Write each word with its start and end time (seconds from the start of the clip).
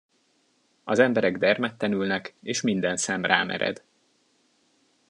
Az 0.83 0.99
emberek 0.99 1.37
dermedten 1.37 1.91
ülnek, 1.91 2.35
és 2.41 2.61
minden 2.61 2.97
szem 2.97 3.25
rámered. 3.25 3.83